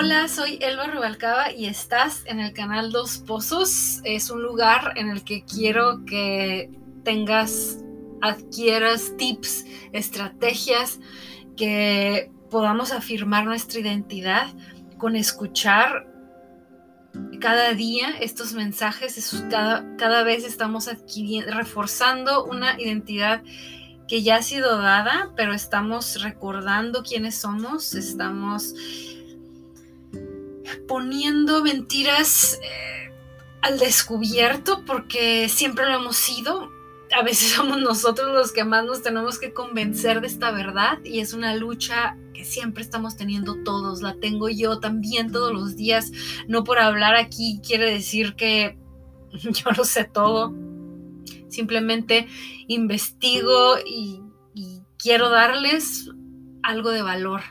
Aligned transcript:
Hola, 0.00 0.28
soy 0.28 0.60
Elba 0.60 0.86
Rubalcaba 0.86 1.50
y 1.50 1.66
estás 1.66 2.22
en 2.26 2.38
el 2.38 2.52
canal 2.52 2.92
Dos 2.92 3.18
Pozos. 3.18 4.00
Es 4.04 4.30
un 4.30 4.44
lugar 4.44 4.92
en 4.94 5.08
el 5.08 5.24
que 5.24 5.44
quiero 5.44 6.04
que 6.04 6.70
tengas, 7.02 7.78
adquieras 8.22 9.16
tips, 9.16 9.64
estrategias, 9.92 11.00
que 11.56 12.30
podamos 12.48 12.92
afirmar 12.92 13.44
nuestra 13.44 13.80
identidad 13.80 14.46
con 14.98 15.16
escuchar 15.16 16.06
cada 17.40 17.72
día 17.74 18.10
estos 18.20 18.52
mensajes, 18.52 19.42
cada, 19.50 19.96
cada 19.96 20.22
vez 20.22 20.44
estamos 20.44 20.86
adquiriendo, 20.86 21.52
reforzando 21.52 22.44
una 22.44 22.80
identidad 22.80 23.42
que 24.06 24.22
ya 24.22 24.36
ha 24.36 24.42
sido 24.42 24.80
dada, 24.80 25.32
pero 25.34 25.52
estamos 25.52 26.22
recordando 26.22 27.02
quiénes 27.02 27.36
somos, 27.36 27.96
estamos 27.96 28.76
poniendo 30.88 31.62
mentiras 31.62 32.58
eh, 32.64 33.12
al 33.62 33.78
descubierto 33.78 34.84
porque 34.84 35.48
siempre 35.48 35.86
lo 35.86 35.94
hemos 35.94 36.16
sido. 36.16 36.72
A 37.16 37.22
veces 37.22 37.52
somos 37.56 37.80
nosotros 37.80 38.34
los 38.34 38.50
que 38.50 38.64
más 38.64 38.84
nos 38.84 39.02
tenemos 39.02 39.38
que 39.38 39.52
convencer 39.52 40.20
de 40.20 40.26
esta 40.26 40.50
verdad 40.50 40.98
y 41.04 41.20
es 41.20 41.32
una 41.32 41.54
lucha 41.54 42.16
que 42.34 42.44
siempre 42.44 42.82
estamos 42.82 43.16
teniendo 43.16 43.62
todos. 43.62 44.02
La 44.02 44.14
tengo 44.14 44.48
yo 44.48 44.80
también 44.80 45.30
todos 45.30 45.52
los 45.52 45.76
días. 45.76 46.10
No 46.48 46.64
por 46.64 46.78
hablar 46.78 47.14
aquí 47.14 47.60
quiere 47.64 47.90
decir 47.92 48.34
que 48.34 48.76
yo 49.32 49.70
lo 49.76 49.84
sé 49.84 50.04
todo. 50.04 50.52
Simplemente 51.48 52.26
investigo 52.66 53.76
y, 53.86 54.22
y 54.54 54.82
quiero 54.98 55.28
darles 55.28 56.10
algo 56.62 56.90
de 56.90 57.02
valor. 57.02 57.42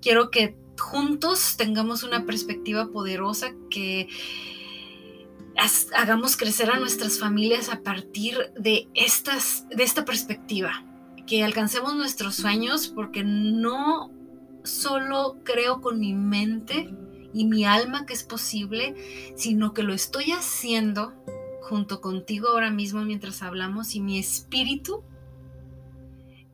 Quiero 0.00 0.30
que 0.30 0.56
juntos 0.80 1.56
tengamos 1.56 2.02
una 2.02 2.24
perspectiva 2.24 2.88
poderosa 2.88 3.52
que 3.70 4.08
hagamos 5.94 6.36
crecer 6.36 6.70
a 6.70 6.78
nuestras 6.78 7.18
familias 7.18 7.68
a 7.68 7.82
partir 7.82 8.52
de, 8.58 8.88
estas, 8.94 9.68
de 9.68 9.82
esta 9.84 10.04
perspectiva, 10.04 10.84
que 11.26 11.44
alcancemos 11.44 11.94
nuestros 11.94 12.34
sueños 12.34 12.88
porque 12.88 13.22
no 13.22 14.10
solo 14.64 15.36
creo 15.44 15.80
con 15.80 16.00
mi 16.00 16.14
mente 16.14 16.92
y 17.32 17.44
mi 17.44 17.64
alma 17.64 18.06
que 18.06 18.14
es 18.14 18.24
posible, 18.24 18.94
sino 19.36 19.72
que 19.72 19.82
lo 19.82 19.94
estoy 19.94 20.32
haciendo 20.32 21.12
junto 21.62 22.00
contigo 22.00 22.48
ahora 22.48 22.70
mismo 22.70 23.02
mientras 23.02 23.42
hablamos 23.42 23.94
y 23.94 24.00
mi 24.00 24.18
espíritu 24.18 25.04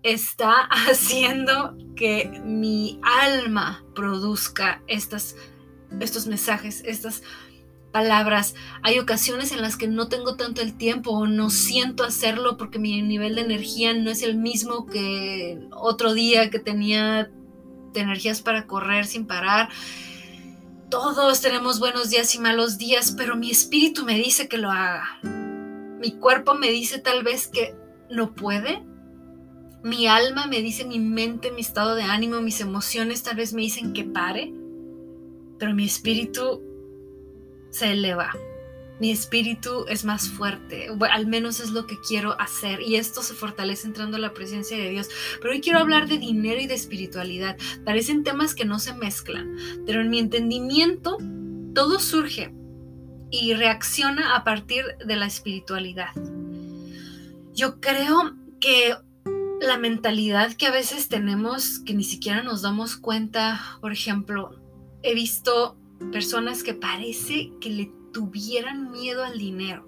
está 0.03 0.53
haciendo 0.71 1.77
que 1.95 2.41
mi 2.45 3.01
alma 3.03 3.85
produzca 3.95 4.83
estos 4.87 5.37
mensajes, 6.27 6.83
estas 6.85 7.23
palabras. 7.93 8.55
Hay 8.83 8.99
ocasiones 8.99 9.53
en 9.53 9.63
las 9.63 9.77
que 9.77 9.89
no 9.89 10.09
tengo 10.09 10.37
tanto 10.37 10.61
el 10.61 10.77
tiempo 10.77 11.13
o 11.13 11.27
no 11.27 11.49
siento 11.49 12.05
hacerlo 12.05 12.59
porque 12.59 12.79
mi 12.79 13.01
nivel 13.01 13.37
de 13.37 13.41
energía 13.41 13.95
no 13.95 14.11
es 14.11 14.23
el 14.23 14.37
mismo 14.37 14.85
que 14.85 15.59
otro 15.71 16.13
día 16.13 16.51
que 16.51 16.59
tenía 16.59 17.31
energías 17.95 18.43
para 18.43 18.67
correr 18.67 19.07
sin 19.07 19.27
parar. 19.27 19.71
Todos 20.91 21.41
tenemos 21.41 21.81
buenos 21.81 22.11
días 22.11 22.35
y 22.35 22.39
malos 22.39 22.79
días, 22.79 23.15
pero 23.17 23.35
mi 23.35 23.51
espíritu 23.51 24.05
me 24.05 24.15
dice 24.15 24.47
que 24.47 24.59
lo 24.59 24.71
haga. 24.71 25.19
Mi 25.23 26.13
cuerpo 26.13 26.55
me 26.55 26.71
dice 26.71 26.99
tal 26.99 27.25
vez 27.25 27.49
que 27.49 27.75
no 28.11 28.35
puede, 28.35 28.85
mi 29.83 30.07
alma 30.07 30.47
me 30.47 30.63
dice, 30.63 30.85
mi 30.85 30.99
mente, 30.99 31.51
mi 31.51 31.61
estado 31.61 31.95
de 31.95 32.03
ánimo, 32.03 32.41
mis 32.41 32.61
emociones 32.61 33.23
tal 33.23 33.37
vez 33.37 33.53
me 33.53 33.63
dicen 33.63 33.93
que 33.93 34.05
pare, 34.05 34.53
pero 35.59 35.75
mi 35.75 35.85
espíritu 35.85 36.63
se 37.71 37.93
eleva. 37.93 38.33
Mi 38.99 39.11
espíritu 39.11 39.85
es 39.89 40.07
más 40.07 40.31
fuerte, 40.31 40.89
al 41.11 41.27
menos 41.27 41.61
es 41.61 41.71
lo 41.71 41.87
que 41.87 41.97
quiero 42.09 42.41
hacer 42.41 42.81
y 42.81 42.97
esto 42.97 43.23
se 43.23 43.35
fortalece 43.35 43.87
entrando 43.87 44.17
a 44.17 44.21
la 44.21 44.33
presencia 44.33 44.79
de 44.79 44.89
Dios. 44.89 45.11
Pero 45.41 45.53
hoy 45.53 45.61
quiero 45.61 45.81
hablar 45.81 46.09
de 46.09 46.17
dinero 46.17 46.61
y 46.63 46.67
de 46.67 46.75
espiritualidad. 46.75 47.59
Parecen 47.85 48.25
temas 48.25 48.55
que 48.55 48.65
no 48.65 48.79
se 48.79 48.95
mezclan, 48.95 49.55
pero 49.85 50.01
en 50.01 50.09
mi 50.09 50.19
entendimiento 50.19 51.19
todo 51.75 52.01
surge 52.01 52.55
y 53.31 53.53
reacciona 53.53 54.35
a 54.35 54.45
partir 54.45 54.85
de 55.05 55.17
la 55.17 55.27
espiritualidad. 55.27 56.15
Yo 57.53 57.81
creo 57.81 58.35
que 58.61 58.95
la 59.61 59.79
mentalidad 59.79 60.53
que 60.55 60.67
a 60.67 60.71
veces 60.71 61.09
tenemos 61.09 61.81
que 61.81 61.95
ni 61.95 62.05
siquiera 62.05 62.43
nos 62.43 62.63
damos 62.63 62.97
cuenta. 62.97 63.79
Por 63.81 63.93
ejemplo, 63.93 64.61
he 65.03 65.15
visto 65.15 65.77
personas 66.13 66.63
que 66.63 66.75
parece 66.75 67.53
que 67.61 67.71
le 67.71 67.93
tuvieran 68.13 68.91
miedo 68.91 69.25
al 69.25 69.39
dinero. 69.39 69.87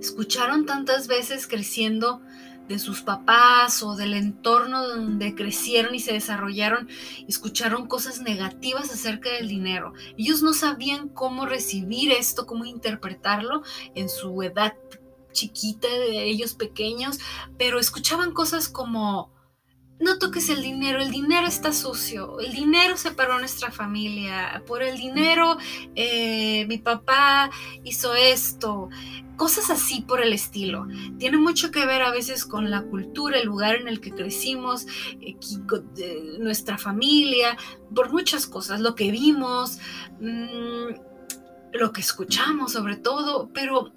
Escucharon 0.00 0.66
tantas 0.66 1.08
veces 1.08 1.46
creciendo 1.46 2.22
de 2.68 2.78
sus 2.78 3.02
papás 3.02 3.82
o 3.82 3.94
del 3.94 4.14
entorno 4.14 4.86
donde 4.86 5.34
crecieron 5.34 5.94
y 5.94 6.00
se 6.00 6.14
desarrollaron, 6.14 6.88
escucharon 7.28 7.86
cosas 7.86 8.22
negativas 8.22 8.90
acerca 8.92 9.30
del 9.30 9.48
dinero. 9.48 9.92
Ellos 10.16 10.42
no 10.42 10.52
sabían 10.52 11.08
cómo 11.08 11.46
recibir 11.46 12.10
esto, 12.10 12.46
cómo 12.46 12.64
interpretarlo 12.64 13.62
en 13.94 14.08
su 14.08 14.42
edad 14.42 14.74
chiquita 15.36 15.86
de 15.88 16.24
ellos 16.24 16.54
pequeños, 16.54 17.18
pero 17.58 17.78
escuchaban 17.78 18.32
cosas 18.32 18.68
como, 18.68 19.30
no 20.00 20.18
toques 20.18 20.48
el 20.48 20.62
dinero, 20.62 21.00
el 21.00 21.10
dinero 21.10 21.46
está 21.46 21.72
sucio, 21.72 22.40
el 22.40 22.52
dinero 22.52 22.96
separó 22.96 23.38
nuestra 23.38 23.70
familia, 23.70 24.62
por 24.66 24.82
el 24.82 24.96
dinero 24.96 25.58
eh, 25.94 26.66
mi 26.66 26.78
papá 26.78 27.50
hizo 27.84 28.14
esto, 28.14 28.88
cosas 29.36 29.70
así 29.70 30.00
por 30.00 30.22
el 30.22 30.32
estilo. 30.32 30.86
Tiene 31.18 31.36
mucho 31.38 31.70
que 31.70 31.86
ver 31.86 32.02
a 32.02 32.10
veces 32.10 32.44
con 32.44 32.70
la 32.70 32.82
cultura, 32.82 33.38
el 33.38 33.46
lugar 33.46 33.76
en 33.76 33.88
el 33.88 34.00
que 34.00 34.10
crecimos, 34.10 34.86
eh, 35.20 35.36
nuestra 36.38 36.78
familia, 36.78 37.56
por 37.94 38.10
muchas 38.10 38.46
cosas, 38.46 38.80
lo 38.80 38.94
que 38.94 39.10
vimos, 39.10 39.78
mm, 40.20 40.94
lo 41.72 41.92
que 41.92 42.00
escuchamos 42.00 42.72
sobre 42.72 42.96
todo, 42.96 43.50
pero 43.52 43.92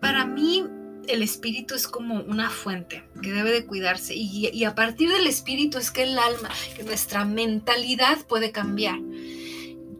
para 0.00 0.24
mí 0.24 0.64
el 1.08 1.22
espíritu 1.22 1.74
es 1.74 1.86
como 1.86 2.20
una 2.22 2.50
fuente 2.50 3.04
que 3.22 3.32
debe 3.32 3.50
de 3.50 3.66
cuidarse 3.66 4.14
y, 4.14 4.64
a 4.64 4.74
partir 4.74 5.10
del 5.10 5.26
espíritu 5.26 5.78
es 5.78 5.90
que 5.90 6.04
el 6.04 6.18
alma, 6.18 6.50
que 6.76 6.84
nuestra 6.84 7.24
mentalidad 7.24 8.18
puede 8.26 8.52
cambiar. 8.52 8.98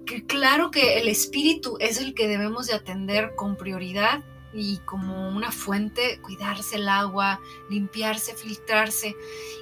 Que 0.06 0.24
claro 0.26 0.70
que 0.70 0.98
el 0.98 1.08
espíritu 1.08 1.76
es 1.80 1.98
el 1.98 2.14
que 2.14 2.28
debemos 2.28 2.66
de 2.66 2.74
atender 2.74 3.34
con 3.36 3.56
prioridad 3.56 4.22
y 4.54 4.78
como 4.78 5.28
una 5.28 5.50
fuente, 5.50 6.20
cuidarse 6.20 6.76
el 6.76 6.88
agua, 6.88 7.40
limpiarse, 7.70 8.34
filtrarse. 8.34 9.16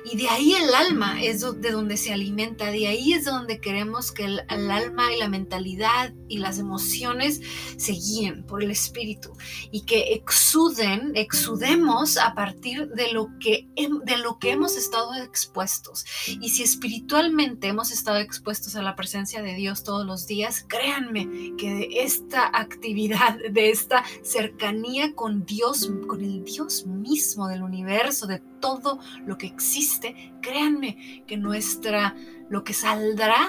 Y 0.05 0.17
de 0.17 0.29
ahí 0.29 0.55
el 0.55 0.75
alma 0.75 1.23
es 1.23 1.41
de 1.41 1.71
donde 1.71 1.97
se 1.97 2.13
alimenta, 2.13 2.71
de 2.71 2.87
ahí 2.87 3.13
es 3.13 3.25
donde 3.25 3.61
queremos 3.61 4.13
que 4.13 4.25
el, 4.25 4.41
alma 4.71 5.13
y 5.13 5.19
la 5.19 5.29
mentalidad 5.29 6.13
y 6.29 6.39
las 6.39 6.59
emociones 6.59 7.41
se 7.77 7.93
guíen 7.93 8.45
por 8.45 8.63
el 8.63 8.71
espíritu 8.71 9.33
y 9.71 9.83
que 9.83 10.15
exuden, 10.15 11.13
exudemos 11.15 12.17
a 12.17 12.35
partir 12.35 12.89
de 12.89 13.13
lo 13.13 13.29
que, 13.39 13.69
de 13.77 14.17
lo 14.17 14.39
que 14.39 14.51
hemos 14.51 14.77
estado 14.77 15.15
expuestos. 15.15 16.05
Y 16.41 16.51
si 16.51 16.63
espiritualmente 16.63 17.69
hemos 17.69 17.91
estado 17.91 18.19
expuestos 18.19 18.77
a 18.77 18.83
la 18.83 18.97
presencia 18.97 19.43
de 19.43 19.55
Dios 19.55 19.85
todos 19.85 20.07
los 20.07 20.27
días, 20.27 20.65
créanme 20.69 21.55
que 21.57 21.71
de 21.75 21.89
esta 22.03 22.47
actividad, 22.47 23.39
de 23.51 23.71
esta 23.71 24.05
cercanía, 24.23 24.80
con 25.15 25.45
Dios, 25.45 25.91
con 26.07 26.23
el 26.23 26.45
Dios 26.45 26.87
mismo 26.87 27.49
del 27.49 27.63
universo, 27.63 28.27
de 28.27 28.41
todo 28.61 28.99
lo 29.27 29.37
que 29.39 29.47
existe, 29.47 30.33
créanme 30.41 31.25
que 31.27 31.37
nuestra, 31.37 32.17
lo 32.49 32.65
que 32.65 32.75
saldrá 32.75 33.49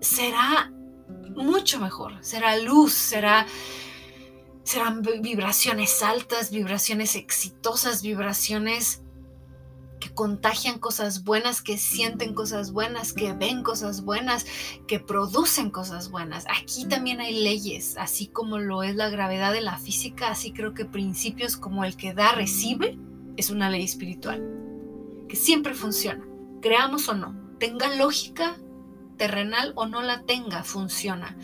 será 0.00 0.72
mucho 1.34 1.80
mejor, 1.80 2.24
será 2.24 2.56
luz, 2.56 2.92
será 2.92 3.46
serán 4.64 5.02
vibraciones 5.02 6.02
altas, 6.02 6.50
vibraciones 6.50 7.16
exitosas, 7.16 8.00
vibraciones 8.00 9.02
contagian 10.14 10.78
cosas 10.78 11.24
buenas, 11.24 11.62
que 11.62 11.78
sienten 11.78 12.34
cosas 12.34 12.72
buenas, 12.72 13.12
que 13.12 13.32
ven 13.32 13.62
cosas 13.62 14.04
buenas, 14.04 14.46
que 14.86 15.00
producen 15.00 15.70
cosas 15.70 16.10
buenas. 16.10 16.44
Aquí 16.48 16.86
también 16.86 17.20
hay 17.20 17.42
leyes, 17.42 17.96
así 17.96 18.26
como 18.26 18.58
lo 18.58 18.82
es 18.82 18.94
la 18.96 19.08
gravedad 19.08 19.52
de 19.52 19.60
la 19.60 19.78
física, 19.78 20.28
así 20.28 20.52
creo 20.52 20.74
que 20.74 20.84
principios 20.84 21.56
como 21.56 21.84
el 21.84 21.96
que 21.96 22.14
da, 22.14 22.32
recibe, 22.32 22.98
es 23.36 23.50
una 23.50 23.70
ley 23.70 23.84
espiritual, 23.84 24.42
que 25.28 25.36
siempre 25.36 25.74
funciona, 25.74 26.26
creamos 26.60 27.08
o 27.08 27.14
no, 27.14 27.34
tenga 27.58 27.94
lógica 27.96 28.56
terrenal 29.16 29.72
o 29.76 29.86
no 29.86 30.02
la 30.02 30.22
tenga, 30.22 30.64
funciona. 30.64 31.36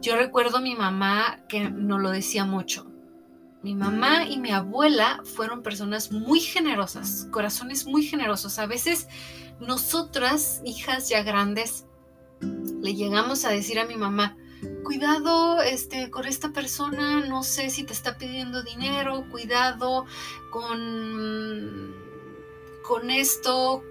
Yo 0.00 0.16
recuerdo 0.16 0.58
a 0.58 0.60
mi 0.60 0.74
mamá 0.74 1.40
que 1.48 1.70
nos 1.70 2.00
lo 2.00 2.10
decía 2.10 2.44
mucho, 2.44 2.90
mi 3.62 3.74
mamá 3.74 4.24
y 4.24 4.38
mi 4.38 4.50
abuela 4.50 5.20
fueron 5.24 5.62
personas 5.62 6.12
muy 6.12 6.40
generosas, 6.40 7.26
corazones 7.30 7.86
muy 7.86 8.04
generosos. 8.04 8.58
A 8.58 8.66
veces 8.66 9.08
nosotras, 9.60 10.60
hijas 10.64 11.08
ya 11.08 11.22
grandes, 11.22 11.86
le 12.40 12.94
llegamos 12.94 13.44
a 13.44 13.50
decir 13.50 13.78
a 13.80 13.86
mi 13.86 13.96
mamá, 13.96 14.36
cuidado 14.84 15.60
este, 15.62 16.10
con 16.10 16.26
esta 16.26 16.50
persona, 16.52 17.26
no 17.26 17.42
sé 17.42 17.70
si 17.70 17.84
te 17.84 17.92
está 17.92 18.16
pidiendo 18.16 18.62
dinero, 18.62 19.24
cuidado 19.30 20.06
con, 20.50 21.94
con 22.86 23.10
esto. 23.10 23.82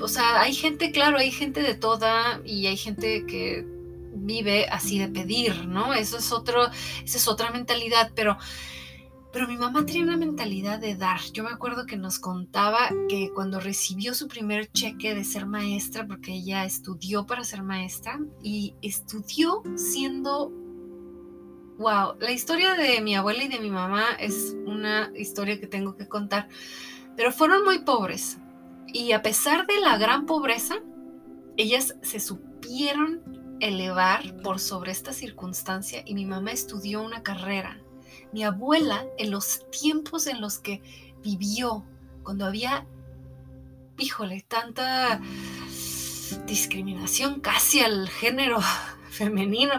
O 0.00 0.08
sea, 0.08 0.40
hay 0.40 0.54
gente, 0.54 0.90
claro, 0.90 1.18
hay 1.18 1.30
gente 1.30 1.62
de 1.62 1.74
toda 1.74 2.40
y 2.44 2.66
hay 2.66 2.76
gente 2.76 3.26
que 3.26 3.73
vive 4.14 4.66
así 4.66 4.98
de 4.98 5.08
pedir, 5.08 5.66
¿no? 5.66 5.94
Eso 5.94 6.18
es 6.18 6.32
otro, 6.32 6.66
esa 7.04 7.18
es 7.18 7.28
otra 7.28 7.50
mentalidad, 7.50 8.12
pero 8.14 8.38
pero 9.34 9.48
mi 9.48 9.56
mamá 9.56 9.84
tenía 9.84 10.04
una 10.04 10.16
mentalidad 10.16 10.78
de 10.78 10.94
dar. 10.94 11.20
Yo 11.32 11.42
me 11.42 11.50
acuerdo 11.50 11.86
que 11.86 11.96
nos 11.96 12.20
contaba 12.20 12.88
que 13.08 13.32
cuando 13.34 13.58
recibió 13.58 14.14
su 14.14 14.28
primer 14.28 14.70
cheque 14.70 15.12
de 15.12 15.24
ser 15.24 15.44
maestra, 15.44 16.06
porque 16.06 16.34
ella 16.34 16.64
estudió 16.64 17.26
para 17.26 17.42
ser 17.42 17.64
maestra 17.64 18.20
y 18.44 18.76
estudió 18.80 19.64
siendo... 19.74 20.52
Wow, 21.78 22.14
la 22.20 22.30
historia 22.30 22.74
de 22.74 23.00
mi 23.00 23.16
abuela 23.16 23.42
y 23.42 23.48
de 23.48 23.58
mi 23.58 23.70
mamá 23.70 24.04
es 24.20 24.56
una 24.66 25.10
historia 25.16 25.58
que 25.58 25.66
tengo 25.66 25.96
que 25.96 26.06
contar, 26.06 26.48
pero 27.16 27.32
fueron 27.32 27.64
muy 27.64 27.80
pobres. 27.80 28.38
Y 28.86 29.10
a 29.10 29.22
pesar 29.22 29.66
de 29.66 29.80
la 29.80 29.98
gran 29.98 30.26
pobreza, 30.26 30.76
ellas 31.56 31.96
se 32.02 32.20
supieron 32.20 33.43
elevar 33.64 34.42
por 34.42 34.60
sobre 34.60 34.92
esta 34.92 35.12
circunstancia 35.12 36.02
y 36.04 36.14
mi 36.14 36.26
mamá 36.26 36.52
estudió 36.52 37.02
una 37.02 37.22
carrera. 37.22 37.78
Mi 38.32 38.44
abuela, 38.44 39.06
en 39.18 39.30
los 39.30 39.64
tiempos 39.70 40.26
en 40.26 40.40
los 40.40 40.58
que 40.58 40.82
vivió, 41.22 41.84
cuando 42.22 42.44
había, 42.46 42.86
híjole, 43.98 44.44
tanta 44.46 45.20
discriminación 46.46 47.40
casi 47.40 47.80
al 47.80 48.08
género 48.08 48.58
femenino, 49.10 49.74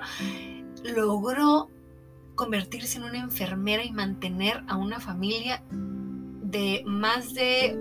logró 0.84 1.70
convertirse 2.36 2.98
en 2.98 3.06
una 3.06 3.20
enfermera 3.20 3.84
y 3.84 3.92
mantener 3.92 4.64
a 4.68 4.78
una 4.78 5.00
familia 5.00 5.64
de 5.70 6.84
más 6.86 7.34
de 7.34 7.78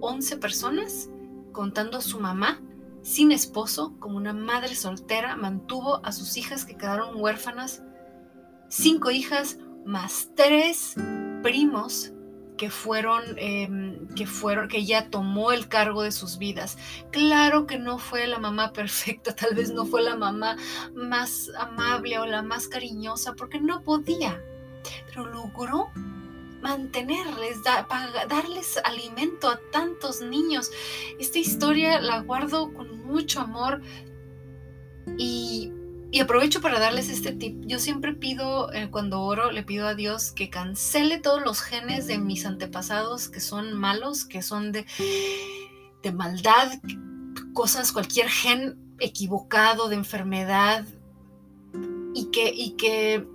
11 0.00 0.36
personas, 0.38 1.08
contando 1.52 1.98
a 1.98 2.02
su 2.02 2.20
mamá, 2.20 2.60
sin 3.02 3.32
esposo, 3.32 3.94
como 3.98 4.16
una 4.16 4.32
madre 4.32 4.74
soltera, 4.74 5.36
mantuvo 5.36 6.04
a 6.04 6.12
sus 6.12 6.36
hijas 6.36 6.64
que 6.64 6.76
quedaron 6.76 7.20
huérfanas, 7.20 7.82
cinco 8.68 9.10
hijas, 9.10 9.58
más 9.84 10.28
tres 10.36 10.94
primos 11.42 12.12
que 12.60 12.68
fueron, 12.68 13.22
em, 13.38 14.06
que 14.14 14.26
fueron, 14.26 14.68
que 14.68 14.84
ya 14.84 15.08
tomó 15.08 15.50
el 15.50 15.66
cargo 15.68 16.02
de 16.02 16.12
sus 16.12 16.36
vidas. 16.36 16.76
Claro 17.10 17.66
que 17.66 17.78
no 17.78 17.98
fue 17.98 18.26
la 18.26 18.38
mamá 18.38 18.74
perfecta, 18.74 19.34
tal 19.36 19.54
vez 19.54 19.72
no 19.72 19.86
fue 19.86 20.02
la 20.02 20.16
mamá 20.16 20.56
más 20.94 21.50
amable 21.58 22.18
o 22.18 22.26
la 22.26 22.42
más 22.42 22.68
cariñosa, 22.68 23.34
porque 23.34 23.60
no 23.60 23.82
podía, 23.82 24.42
pero 25.06 25.24
logró 25.24 25.90
mantenerles, 26.60 27.62
darles 28.28 28.78
alimento 28.84 29.48
a 29.48 29.58
niños. 30.20 30.70
Esta 31.18 31.38
historia 31.38 32.00
la 32.00 32.20
guardo 32.20 32.72
con 32.74 33.06
mucho 33.06 33.40
amor 33.40 33.80
y 35.16 35.72
y 36.12 36.20
aprovecho 36.20 36.60
para 36.60 36.80
darles 36.80 37.08
este 37.08 37.32
tip. 37.32 37.62
Yo 37.66 37.78
siempre 37.78 38.14
pido, 38.14 38.72
eh, 38.72 38.88
cuando 38.90 39.22
oro, 39.22 39.52
le 39.52 39.62
pido 39.62 39.86
a 39.86 39.94
Dios 39.94 40.32
que 40.32 40.50
cancele 40.50 41.18
todos 41.18 41.42
los 41.42 41.60
genes 41.60 42.06
de 42.06 42.18
mis 42.18 42.46
antepasados 42.46 43.28
que 43.28 43.40
son 43.40 43.74
malos, 43.74 44.24
que 44.24 44.42
son 44.42 44.72
de, 44.72 44.86
de 46.02 46.12
maldad, 46.12 46.72
cosas, 47.52 47.92
cualquier 47.92 48.28
gen 48.28 48.76
equivocado 48.98 49.88
de 49.88 49.96
enfermedad 49.96 50.84
y 52.12 52.26
que, 52.32 52.52
y 52.52 52.72
que, 52.72 53.26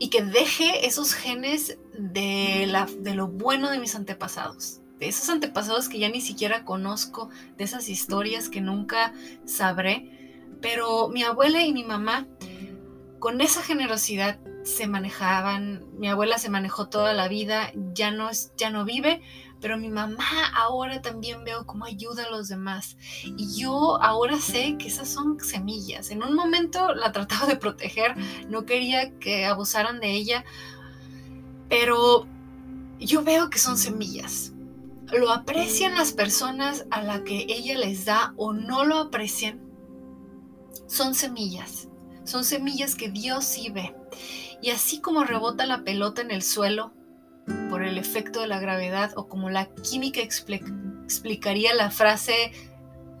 y 0.00 0.10
que 0.10 0.22
deje 0.24 0.86
esos 0.86 1.14
genes 1.14 1.78
de, 1.96 2.66
la, 2.66 2.86
de 2.86 3.14
lo 3.14 3.28
bueno 3.28 3.70
de 3.70 3.78
mis 3.78 3.94
antepasados. 3.94 4.80
De 4.98 5.08
esos 5.08 5.28
antepasados 5.28 5.88
que 5.88 5.98
ya 5.98 6.08
ni 6.08 6.20
siquiera 6.20 6.64
conozco, 6.64 7.30
de 7.56 7.64
esas 7.64 7.88
historias 7.88 8.48
que 8.48 8.60
nunca 8.60 9.12
sabré 9.44 10.18
pero 10.60 11.08
mi 11.08 11.22
abuela 11.22 11.62
y 11.62 11.72
mi 11.72 11.84
mamá, 11.84 12.26
con 13.18 13.40
esa 13.40 13.62
generosidad, 13.62 14.38
se 14.64 14.86
manejaban. 14.86 15.84
Mi 15.98 16.08
abuela 16.08 16.38
se 16.38 16.50
manejó 16.50 16.88
toda 16.88 17.14
la 17.14 17.28
vida, 17.28 17.72
ya 17.94 18.10
no, 18.10 18.30
ya 18.56 18.70
no 18.70 18.84
vive, 18.84 19.22
pero 19.60 19.78
mi 19.78 19.88
mamá 19.88 20.24
ahora 20.54 21.00
también 21.00 21.44
veo 21.44 21.64
cómo 21.64 21.84
ayuda 21.84 22.24
a 22.24 22.30
los 22.30 22.48
demás. 22.48 22.96
Y 23.24 23.60
yo 23.60 24.02
ahora 24.02 24.38
sé 24.38 24.76
que 24.78 24.88
esas 24.88 25.08
son 25.08 25.40
semillas. 25.40 26.10
En 26.10 26.22
un 26.22 26.34
momento 26.34 26.94
la 26.94 27.12
trataba 27.12 27.46
de 27.46 27.56
proteger, 27.56 28.14
no 28.48 28.66
quería 28.66 29.10
que 29.18 29.46
abusaran 29.46 30.00
de 30.00 30.12
ella, 30.12 30.44
pero 31.68 32.26
yo 32.98 33.22
veo 33.22 33.48
que 33.50 33.58
son 33.58 33.78
semillas. 33.78 34.52
Lo 35.12 35.32
aprecian 35.32 35.94
las 35.94 36.12
personas 36.12 36.86
a 36.90 37.02
la 37.02 37.24
que 37.24 37.46
ella 37.48 37.78
les 37.78 38.04
da 38.04 38.34
o 38.36 38.52
no 38.52 38.84
lo 38.84 38.98
aprecian 38.98 39.68
son 40.86 41.14
semillas, 41.14 41.88
son 42.24 42.44
semillas 42.44 42.94
que 42.94 43.10
Dios 43.10 43.44
sí 43.44 43.70
ve. 43.70 43.94
Y 44.60 44.70
así 44.70 45.00
como 45.00 45.24
rebota 45.24 45.66
la 45.66 45.84
pelota 45.84 46.22
en 46.22 46.30
el 46.30 46.42
suelo 46.42 46.92
por 47.70 47.82
el 47.82 47.98
efecto 47.98 48.40
de 48.40 48.48
la 48.48 48.58
gravedad 48.58 49.12
o 49.16 49.28
como 49.28 49.50
la 49.50 49.66
química 49.74 50.20
explicaría 50.20 51.74
la 51.74 51.90
frase 51.90 52.52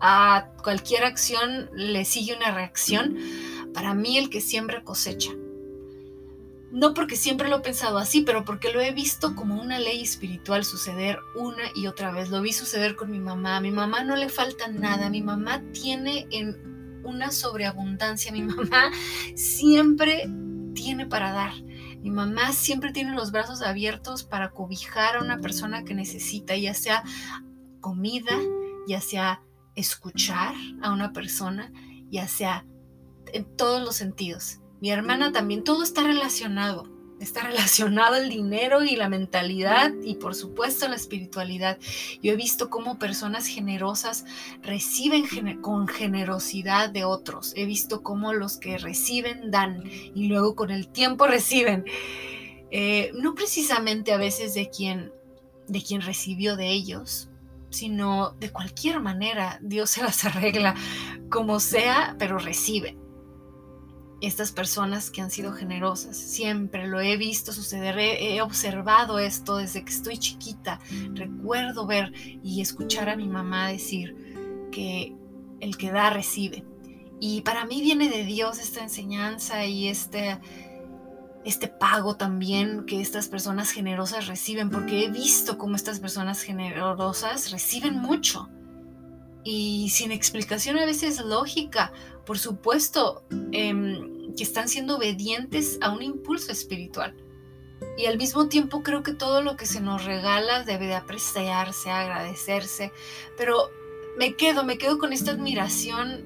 a 0.00 0.48
cualquier 0.62 1.04
acción 1.04 1.70
le 1.74 2.04
sigue 2.04 2.36
una 2.36 2.52
reacción, 2.52 3.16
para 3.72 3.94
mí 3.94 4.18
el 4.18 4.30
que 4.30 4.40
siembra 4.40 4.82
cosecha. 4.84 5.30
No 6.70 6.92
porque 6.92 7.16
siempre 7.16 7.48
lo 7.48 7.56
he 7.56 7.60
pensado 7.60 7.98
así, 7.98 8.20
pero 8.20 8.44
porque 8.44 8.72
lo 8.72 8.80
he 8.80 8.92
visto 8.92 9.34
como 9.34 9.60
una 9.60 9.78
ley 9.78 10.02
espiritual 10.02 10.64
suceder 10.64 11.18
una 11.34 11.62
y 11.74 11.86
otra 11.86 12.12
vez. 12.12 12.30
Lo 12.30 12.42
vi 12.42 12.52
suceder 12.52 12.94
con 12.94 13.10
mi 13.10 13.20
mamá. 13.20 13.56
A 13.56 13.60
mi 13.60 13.70
mamá 13.70 14.04
no 14.04 14.16
le 14.16 14.28
falta 14.28 14.68
nada. 14.68 15.08
Mi 15.08 15.22
mamá 15.22 15.62
tiene 15.72 16.26
en 16.30 17.00
una 17.04 17.30
sobreabundancia. 17.30 18.32
Mi 18.32 18.42
mamá 18.42 18.90
siempre 19.34 20.30
tiene 20.74 21.06
para 21.06 21.32
dar. 21.32 21.52
Mi 22.00 22.10
mamá 22.10 22.52
siempre 22.52 22.92
tiene 22.92 23.14
los 23.14 23.32
brazos 23.32 23.62
abiertos 23.62 24.22
para 24.22 24.50
cobijar 24.50 25.16
a 25.16 25.22
una 25.22 25.38
persona 25.38 25.84
que 25.84 25.94
necesita, 25.94 26.54
ya 26.56 26.74
sea 26.74 27.02
comida, 27.80 28.38
ya 28.86 29.00
sea 29.00 29.42
escuchar 29.74 30.54
a 30.82 30.92
una 30.92 31.12
persona, 31.12 31.72
ya 32.10 32.28
sea 32.28 32.66
en 33.32 33.44
todos 33.56 33.82
los 33.82 33.96
sentidos. 33.96 34.60
Mi 34.80 34.90
hermana 34.90 35.32
también, 35.32 35.64
todo 35.64 35.82
está 35.82 36.02
relacionado 36.02 36.98
está 37.20 37.42
relacionado 37.42 38.16
el 38.16 38.28
dinero 38.28 38.84
y 38.84 38.96
la 38.96 39.08
mentalidad 39.08 39.92
y 40.02 40.14
por 40.14 40.34
supuesto 40.34 40.88
la 40.88 40.96
espiritualidad. 40.96 41.78
Yo 42.22 42.32
he 42.32 42.36
visto 42.36 42.70
cómo 42.70 42.98
personas 42.98 43.46
generosas 43.46 44.24
reciben 44.62 45.26
con 45.60 45.88
generosidad 45.88 46.90
de 46.90 47.04
otros. 47.04 47.52
He 47.56 47.66
visto 47.66 48.02
cómo 48.02 48.32
los 48.32 48.56
que 48.56 48.78
reciben 48.78 49.50
dan 49.50 49.82
y 50.14 50.28
luego 50.28 50.54
con 50.54 50.70
el 50.70 50.88
tiempo 50.88 51.26
reciben. 51.28 51.84
Eh, 52.70 53.12
no 53.14 53.34
precisamente 53.34 54.12
a 54.12 54.18
veces 54.18 54.54
de 54.54 54.68
quien, 54.68 55.12
de 55.66 55.82
quien 55.82 56.02
recibió 56.02 56.56
de 56.56 56.68
ellos, 56.68 57.30
sino 57.70 58.32
de 58.40 58.50
cualquier 58.50 59.00
manera 59.00 59.58
Dios 59.62 59.90
se 59.90 60.02
las 60.02 60.24
arregla 60.24 60.74
como 61.30 61.60
sea, 61.60 62.14
pero 62.18 62.38
reciben 62.38 63.07
estas 64.20 64.52
personas 64.52 65.10
que 65.10 65.20
han 65.20 65.30
sido 65.30 65.52
generosas. 65.52 66.16
Siempre 66.16 66.86
lo 66.88 67.00
he 67.00 67.16
visto 67.16 67.52
suceder, 67.52 67.98
he, 67.98 68.40
observado 68.42 69.18
esto 69.18 69.56
desde 69.56 69.84
que 69.84 69.92
estoy 69.92 70.18
chiquita. 70.18 70.80
Recuerdo 71.14 71.86
ver 71.86 72.12
y 72.42 72.60
escuchar 72.60 73.08
a 73.08 73.16
mi 73.16 73.28
mamá 73.28 73.68
decir 73.68 74.68
que 74.72 75.14
el 75.60 75.76
que 75.76 75.90
da 75.90 76.10
recibe. 76.10 76.64
Y 77.20 77.42
para 77.42 77.64
mí 77.64 77.80
viene 77.80 78.08
de 78.08 78.24
Dios 78.24 78.58
esta 78.58 78.82
enseñanza 78.82 79.64
y 79.66 79.88
este, 79.88 80.38
este 81.44 81.68
pago 81.68 82.16
también 82.16 82.86
que 82.86 83.00
estas 83.00 83.28
personas 83.28 83.70
generosas 83.70 84.26
reciben, 84.26 84.70
porque 84.70 85.04
he 85.04 85.10
visto 85.10 85.58
cómo 85.58 85.76
estas 85.76 85.98
personas 85.98 86.42
generosas 86.42 87.50
reciben 87.50 87.98
mucho 87.98 88.48
y 89.44 89.88
sin 89.90 90.12
explicación 90.12 90.78
a 90.78 90.84
veces 90.84 91.24
lógica. 91.24 91.92
Por 92.26 92.38
supuesto, 92.38 93.24
em, 93.52 94.07
que 94.38 94.44
están 94.44 94.68
siendo 94.68 94.96
obedientes 94.96 95.78
a 95.82 95.90
un 95.90 96.00
impulso 96.00 96.52
espiritual. 96.52 97.14
Y 97.96 98.06
al 98.06 98.16
mismo 98.16 98.48
tiempo 98.48 98.82
creo 98.82 99.02
que 99.02 99.12
todo 99.12 99.42
lo 99.42 99.56
que 99.56 99.66
se 99.66 99.80
nos 99.80 100.04
regala 100.04 100.62
debe 100.62 100.86
de 100.86 100.94
apreciarse, 100.94 101.90
agradecerse. 101.90 102.92
Pero 103.36 103.70
me 104.16 104.36
quedo, 104.36 104.64
me 104.64 104.78
quedo 104.78 104.98
con 104.98 105.12
esta 105.12 105.32
admiración 105.32 106.24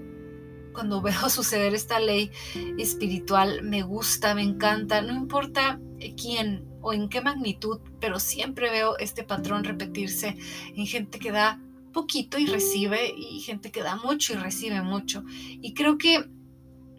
cuando 0.75 1.01
veo 1.03 1.31
suceder 1.31 1.75
esta 1.75 1.99
ley 1.99 2.31
espiritual. 2.79 3.63
Me 3.63 3.83
gusta, 3.83 4.35
me 4.35 4.43
encanta, 4.43 5.01
no 5.01 5.15
importa 5.15 5.81
quién 6.21 6.69
o 6.83 6.93
en 6.93 7.09
qué 7.09 7.23
magnitud, 7.23 7.81
pero 7.99 8.21
siempre 8.21 8.71
veo 8.71 8.99
este 8.99 9.23
patrón 9.23 9.65
repetirse 9.65 10.37
en 10.75 10.87
gente 10.87 11.19
que 11.19 11.33
da 11.33 11.61
poquito 11.93 12.39
y 12.39 12.47
recibe, 12.47 13.15
y 13.17 13.41
gente 13.41 13.71
que 13.71 13.83
da 13.83 13.97
mucho 13.97 14.33
y 14.33 14.37
recibe 14.37 14.83
mucho. 14.83 15.25
Y 15.29 15.75
creo 15.75 15.97
que 15.97 16.29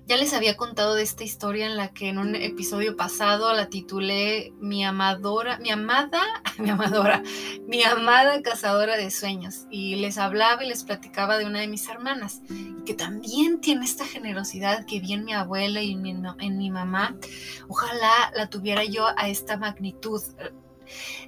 ya 0.06 0.18
les 0.18 0.34
había 0.34 0.58
contado 0.58 0.96
de 0.96 1.04
esta 1.04 1.24
historia 1.24 1.66
en 1.66 1.78
la 1.78 1.94
que 1.94 2.10
en 2.10 2.18
un 2.18 2.36
episodio 2.36 2.98
pasado 2.98 3.54
la 3.54 3.70
titulé 3.70 4.54
Mi 4.60 4.84
amadora, 4.84 5.58
mi 5.60 5.72
amada, 5.72 6.22
mi 6.60 6.70
amadora, 6.70 7.24
mi 7.68 7.84
amada 7.84 8.42
cazadora 8.42 8.98
de 8.98 9.10
sueños. 9.12 9.66
Y 9.70 9.96
les 9.96 10.18
hablaba 10.18 10.64
y 10.64 10.68
les 10.68 10.84
platicaba 10.84 11.38
de 11.38 11.46
una 11.46 11.62
de 11.62 11.68
mis 11.68 11.88
hermanas, 11.88 12.42
que 12.86 12.94
también 12.94 13.62
tiene 13.62 13.86
esta 13.86 14.06
generosidad 14.06 14.86
que 14.86 15.00
vi 15.00 15.14
en 15.14 15.24
mi 15.24 15.34
abuela 15.34 15.82
y 15.82 15.94
en 15.94 16.02
mi, 16.02 16.12
en 16.12 16.58
mi 16.58 16.70
mamá. 16.70 17.16
Ojalá 17.70 18.32
la 18.36 18.50
tuviera 18.50 18.84
yo 18.84 19.08
a 19.16 19.30
esta 19.30 19.56
magnitud. 19.56 20.22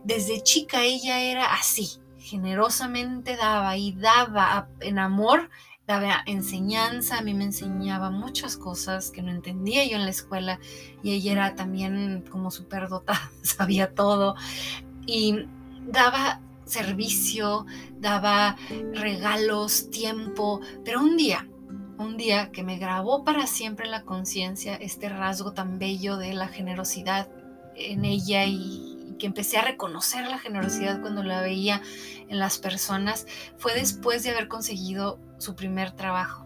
Desde 0.04 0.44
chica 0.44 0.84
ella 0.84 1.22
era 1.22 1.54
así, 1.54 2.02
generosamente 2.18 3.38
daba 3.38 3.78
y 3.78 3.94
daba 3.94 4.68
en 4.82 5.00
amor 5.00 5.50
daba 5.88 6.24
enseñanza, 6.26 7.20
a 7.20 7.22
mí 7.22 7.34
me 7.34 7.44
enseñaba 7.44 8.10
muchas 8.10 8.58
cosas 8.58 9.12
que 9.12 9.22
no 9.22 9.32
entendía 9.32 9.86
yo 9.86 9.98
en 9.98 10.06
la 10.06 10.10
escuela 10.10 10.60
y 11.04 11.12
ella 11.12 11.32
era 11.32 11.56
también 11.56 12.24
como 12.30 12.52
súper 12.52 12.88
dotada, 12.88 13.32
sabía 13.44 13.94
todo 13.94 14.36
y 15.06 15.46
daba 15.88 16.42
servicio, 16.66 17.66
daba 18.00 18.58
regalos, 18.94 19.90
tiempo, 19.92 20.62
pero 20.84 21.00
un 21.00 21.16
día, 21.16 21.48
un 21.98 22.18
día 22.18 22.52
que 22.52 22.64
me 22.64 22.78
grabó 22.78 23.24
para 23.24 23.46
siempre 23.46 23.88
la 23.88 24.04
conciencia 24.04 24.76
este 24.76 25.10
rasgo 25.10 25.54
tan 25.54 25.78
bello 25.78 26.18
de 26.18 26.34
la 26.34 26.48
generosidad 26.48 27.30
en 27.76 28.06
ella 28.06 28.46
y, 28.46 28.85
que 29.18 29.26
empecé 29.26 29.58
a 29.58 29.64
reconocer 29.64 30.28
la 30.28 30.40
generosidad 30.40 31.02
cuando 31.02 31.24
la 31.24 31.42
veía 31.42 31.82
en 32.28 32.40
las 32.40 32.58
personas 32.58 33.28
fue 33.58 33.74
después 33.74 34.24
de 34.24 34.32
haber 34.32 34.48
conseguido 34.48 35.20
su 35.38 35.56
primer 35.56 35.92
trabajo. 35.92 36.46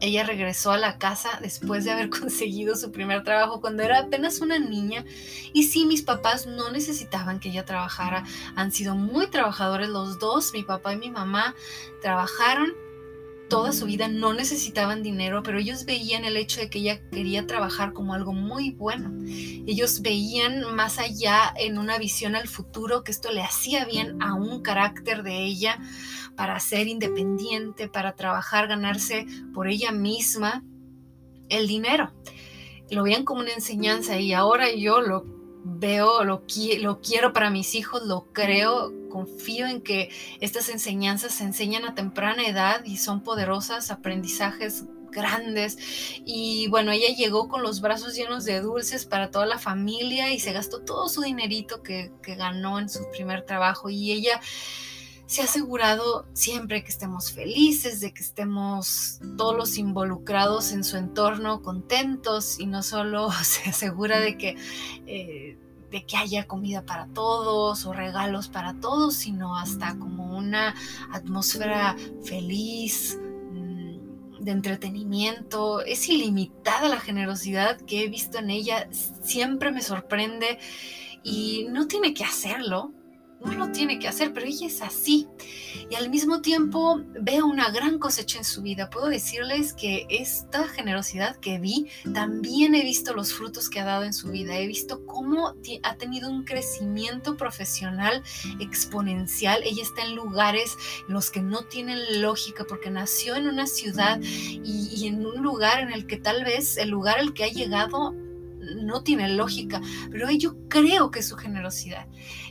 Ella 0.00 0.24
regresó 0.24 0.72
a 0.72 0.78
la 0.78 0.98
casa 0.98 1.38
después 1.40 1.84
de 1.84 1.92
haber 1.92 2.10
conseguido 2.20 2.76
su 2.76 2.92
primer 2.92 3.22
trabajo 3.24 3.60
cuando 3.60 3.82
era 3.82 4.00
apenas 4.00 4.40
una 4.40 4.58
niña 4.58 5.04
y 5.52 5.64
sí, 5.64 5.86
mis 5.86 6.02
papás 6.02 6.46
no 6.46 6.70
necesitaban 6.70 7.40
que 7.40 7.48
ella 7.48 7.64
trabajara. 7.64 8.24
Han 8.56 8.72
sido 8.72 8.94
muy 8.94 9.28
trabajadores 9.28 9.88
los 9.88 10.18
dos, 10.18 10.52
mi 10.52 10.62
papá 10.62 10.92
y 10.92 10.98
mi 10.98 11.10
mamá 11.10 11.54
trabajaron 12.02 12.85
toda 13.48 13.72
su 13.72 13.86
vida 13.86 14.08
no 14.08 14.32
necesitaban 14.32 15.02
dinero, 15.02 15.42
pero 15.42 15.58
ellos 15.58 15.84
veían 15.84 16.24
el 16.24 16.36
hecho 16.36 16.60
de 16.60 16.70
que 16.70 16.78
ella 16.78 17.00
quería 17.10 17.46
trabajar 17.46 17.92
como 17.92 18.14
algo 18.14 18.32
muy 18.32 18.70
bueno. 18.72 19.12
Ellos 19.66 20.02
veían 20.02 20.74
más 20.74 20.98
allá 20.98 21.52
en 21.56 21.78
una 21.78 21.98
visión 21.98 22.34
al 22.34 22.48
futuro 22.48 23.04
que 23.04 23.12
esto 23.12 23.30
le 23.30 23.42
hacía 23.42 23.84
bien 23.84 24.20
a 24.22 24.34
un 24.34 24.62
carácter 24.62 25.22
de 25.22 25.44
ella 25.44 25.78
para 26.36 26.58
ser 26.60 26.88
independiente, 26.88 27.88
para 27.88 28.14
trabajar, 28.14 28.68
ganarse 28.68 29.26
por 29.54 29.68
ella 29.68 29.92
misma 29.92 30.64
el 31.48 31.66
dinero. 31.66 32.12
Lo 32.90 33.02
veían 33.02 33.24
como 33.24 33.40
una 33.40 33.52
enseñanza 33.52 34.18
y 34.18 34.32
ahora 34.32 34.72
yo 34.72 35.00
lo 35.00 35.24
veo, 35.78 36.24
lo, 36.24 36.46
quiero 36.46 37.32
para 37.32 37.50
mis 37.50 37.74
hijos, 37.74 38.02
lo 38.04 38.26
creo, 38.32 38.92
confío 39.08 39.66
en 39.66 39.80
que 39.80 40.10
estas 40.40 40.68
enseñanzas 40.68 41.34
se 41.34 41.44
enseñan 41.44 41.84
a 41.84 41.94
temprana 41.94 42.46
edad 42.46 42.84
y 42.84 42.96
son 42.96 43.22
poderosas, 43.22 43.90
aprendizajes 43.90 44.84
grandes. 45.10 45.78
Y 46.24 46.68
bueno, 46.68 46.92
ella 46.92 47.14
llegó 47.16 47.48
con 47.48 47.62
los 47.62 47.80
brazos 47.80 48.14
llenos 48.14 48.44
de 48.44 48.60
dulces 48.60 49.06
para 49.06 49.30
toda 49.30 49.46
la 49.46 49.58
familia 49.58 50.32
y 50.32 50.40
se 50.40 50.52
gastó 50.52 50.80
todo 50.80 51.08
su 51.08 51.22
dinerito 51.22 51.82
que, 51.82 52.12
que 52.22 52.34
ganó 52.34 52.78
en 52.78 52.88
su 52.88 53.08
primer 53.10 53.44
trabajo. 53.44 53.88
Y 53.88 54.12
ella 54.12 54.40
se 55.26 55.42
ha 55.42 55.44
asegurado 55.44 56.26
siempre 56.32 56.84
que 56.84 56.88
estemos 56.88 57.32
felices, 57.32 58.00
de 58.00 58.14
que 58.14 58.22
estemos 58.22 59.18
todos 59.36 59.56
los 59.56 59.76
involucrados 59.76 60.72
en 60.72 60.84
su 60.84 60.96
entorno 60.96 61.62
contentos 61.62 62.60
y 62.60 62.66
no 62.66 62.82
solo 62.82 63.30
se 63.42 63.70
asegura 63.70 64.20
de 64.20 64.38
que, 64.38 64.56
eh, 65.06 65.58
que 66.04 66.16
haya 66.16 66.46
comida 66.46 66.84
para 66.84 67.06
todos 67.08 67.86
o 67.86 67.92
regalos 67.92 68.48
para 68.48 68.74
todos, 68.74 69.14
sino 69.14 69.56
hasta 69.56 69.98
como 69.98 70.36
una 70.36 70.74
atmósfera 71.12 71.96
feliz, 72.24 73.18
mm, 73.52 74.44
de 74.44 74.50
entretenimiento. 74.50 75.80
Es 75.80 76.08
ilimitada 76.08 76.88
la 76.88 77.00
generosidad 77.00 77.80
que 77.80 78.04
he 78.04 78.08
visto 78.08 78.38
en 78.38 78.50
ella, 78.50 78.88
siempre 78.90 79.70
me 79.70 79.82
sorprende 79.82 80.58
y 81.22 81.66
no 81.70 81.86
tiene 81.86 82.14
que 82.14 82.24
hacerlo 82.24 82.92
no 83.46 83.66
lo 83.66 83.72
tiene 83.72 83.98
que 83.98 84.08
hacer, 84.08 84.32
pero 84.32 84.46
ella 84.46 84.66
es 84.66 84.82
así. 84.82 85.26
Y 85.88 85.94
al 85.94 86.10
mismo 86.10 86.42
tiempo 86.42 87.00
veo 87.20 87.46
una 87.46 87.70
gran 87.70 87.98
cosecha 87.98 88.38
en 88.38 88.44
su 88.44 88.62
vida. 88.62 88.90
Puedo 88.90 89.08
decirles 89.08 89.72
que 89.72 90.06
esta 90.10 90.68
generosidad 90.68 91.36
que 91.36 91.58
vi, 91.58 91.86
también 92.12 92.74
he 92.74 92.82
visto 92.82 93.14
los 93.14 93.32
frutos 93.32 93.70
que 93.70 93.80
ha 93.80 93.84
dado 93.84 94.02
en 94.02 94.12
su 94.12 94.28
vida. 94.30 94.58
He 94.58 94.66
visto 94.66 95.06
cómo 95.06 95.54
ha 95.82 95.94
tenido 95.96 96.28
un 96.28 96.44
crecimiento 96.44 97.36
profesional 97.36 98.22
exponencial. 98.58 99.62
Ella 99.64 99.82
está 99.82 100.02
en 100.02 100.16
lugares 100.16 100.76
en 101.06 101.14
los 101.14 101.30
que 101.30 101.40
no 101.40 101.62
tienen 101.64 102.20
lógica 102.20 102.64
porque 102.68 102.90
nació 102.90 103.36
en 103.36 103.48
una 103.48 103.66
ciudad 103.66 104.20
y, 104.22 105.06
en 105.06 105.24
un 105.24 105.42
lugar 105.42 105.80
en 105.80 105.92
el 105.92 106.06
que 106.06 106.16
tal 106.16 106.44
vez 106.44 106.76
el 106.78 106.88
lugar 106.88 107.18
al 107.18 107.32
que 107.32 107.44
ha 107.44 107.48
llegado 107.48 108.14
no 108.82 109.02
tiene 109.02 109.28
lógica, 109.28 109.80
pero 110.10 110.30
yo 110.30 110.56
creo 110.68 111.10
que 111.10 111.22
su 111.22 111.36
generosidad. 111.36 112.06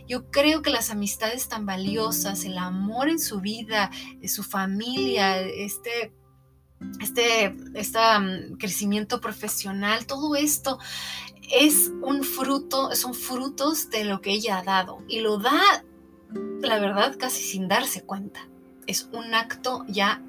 Yo 0.07 0.29
creo 0.29 0.61
que 0.61 0.69
las 0.69 0.89
amistades 0.89 1.47
tan 1.47 1.65
valiosas, 1.65 2.45
el 2.45 2.57
amor 2.57 3.09
en 3.09 3.19
su 3.19 3.41
vida, 3.41 3.91
su 4.27 4.43
familia, 4.43 5.41
este 5.41 6.13
este, 7.01 7.55
este 7.73 7.99
crecimiento 8.59 9.21
profesional, 9.21 10.05
todo 10.05 10.35
esto 10.35 10.77
es 11.51 11.91
un 12.01 12.23
fruto, 12.23 12.93
son 12.95 13.13
frutos 13.13 13.89
de 13.89 14.03
lo 14.03 14.21
que 14.21 14.31
ella 14.31 14.59
ha 14.59 14.63
dado 14.63 15.03
y 15.07 15.19
lo 15.21 15.37
da, 15.37 15.83
la 16.61 16.79
verdad, 16.79 17.15
casi 17.17 17.41
sin 17.43 17.67
darse 17.67 18.03
cuenta. 18.03 18.47
Es 18.87 19.09
un 19.13 19.33
acto 19.33 19.85
ya 19.87 20.21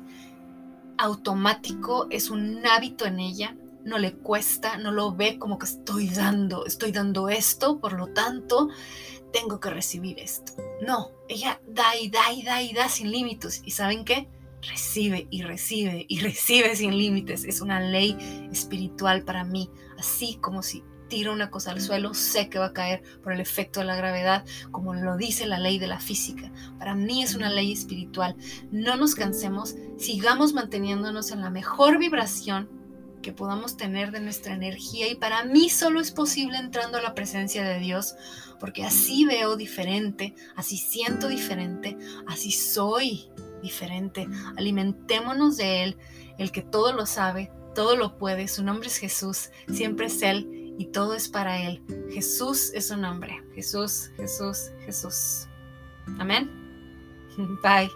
automático, 0.98 2.06
es 2.10 2.30
un 2.30 2.64
hábito 2.66 3.06
en 3.06 3.20
ella 3.20 3.56
no 3.86 3.98
le 3.98 4.14
cuesta, 4.14 4.76
no 4.78 4.90
lo 4.90 5.14
ve 5.14 5.38
como 5.38 5.58
que 5.58 5.66
estoy 5.66 6.08
dando, 6.08 6.66
estoy 6.66 6.90
dando 6.90 7.28
esto, 7.28 7.78
por 7.78 7.92
lo 7.92 8.08
tanto, 8.08 8.68
tengo 9.32 9.60
que 9.60 9.70
recibir 9.70 10.18
esto. 10.18 10.52
No, 10.86 11.10
ella 11.28 11.60
da 11.66 11.96
y 11.96 12.08
da 12.08 12.32
y 12.32 12.42
da 12.42 12.62
y 12.62 12.72
da 12.72 12.88
sin 12.88 13.10
límites. 13.10 13.62
¿Y 13.64 13.70
saben 13.72 14.04
qué? 14.04 14.28
Recibe 14.62 15.26
y 15.30 15.42
recibe 15.42 16.06
y 16.08 16.20
recibe 16.20 16.74
sin 16.76 16.96
límites. 16.96 17.44
Es 17.44 17.60
una 17.60 17.80
ley 17.80 18.16
espiritual 18.50 19.22
para 19.22 19.44
mí, 19.44 19.70
así 19.98 20.38
como 20.40 20.62
si 20.62 20.82
tiro 21.08 21.32
una 21.32 21.50
cosa 21.50 21.70
al 21.70 21.80
suelo, 21.80 22.14
sé 22.14 22.48
que 22.48 22.58
va 22.58 22.66
a 22.66 22.72
caer 22.72 23.02
por 23.22 23.32
el 23.32 23.40
efecto 23.40 23.80
de 23.80 23.86
la 23.86 23.96
gravedad, 23.96 24.44
como 24.70 24.94
lo 24.94 25.16
dice 25.16 25.46
la 25.46 25.58
ley 25.58 25.78
de 25.78 25.86
la 25.86 26.00
física. 26.00 26.50
Para 26.78 26.94
mí 26.94 27.22
es 27.22 27.34
una 27.34 27.50
ley 27.50 27.72
espiritual. 27.72 28.36
No 28.70 28.96
nos 28.96 29.14
cansemos, 29.14 29.76
sigamos 29.98 30.52
manteniéndonos 30.52 31.30
en 31.30 31.42
la 31.42 31.50
mejor 31.50 31.98
vibración 31.98 32.68
que 33.26 33.32
podamos 33.32 33.76
tener 33.76 34.12
de 34.12 34.20
nuestra 34.20 34.54
energía 34.54 35.08
y 35.08 35.16
para 35.16 35.42
mí 35.42 35.68
solo 35.68 35.98
es 35.98 36.12
posible 36.12 36.58
entrando 36.58 36.98
a 36.98 37.02
la 37.02 37.12
presencia 37.12 37.64
de 37.64 37.80
Dios 37.80 38.14
porque 38.60 38.84
así 38.84 39.24
veo 39.24 39.56
diferente, 39.56 40.32
así 40.54 40.76
siento 40.76 41.26
diferente, 41.26 41.98
así 42.28 42.52
soy 42.52 43.28
diferente. 43.64 44.28
Alimentémonos 44.56 45.56
de 45.56 45.82
Él, 45.82 45.96
el 46.38 46.52
que 46.52 46.62
todo 46.62 46.92
lo 46.92 47.04
sabe, 47.04 47.50
todo 47.74 47.96
lo 47.96 48.16
puede, 48.16 48.46
su 48.46 48.62
nombre 48.62 48.86
es 48.86 48.96
Jesús, 48.98 49.50
siempre 49.72 50.06
es 50.06 50.22
Él 50.22 50.76
y 50.78 50.86
todo 50.92 51.14
es 51.14 51.28
para 51.28 51.60
Él. 51.66 51.82
Jesús 52.12 52.70
es 52.74 52.86
su 52.86 52.96
nombre, 52.96 53.42
Jesús, 53.56 54.12
Jesús, 54.16 54.70
Jesús. 54.84 55.48
Amén. 56.20 56.48
Bye. 57.60 57.90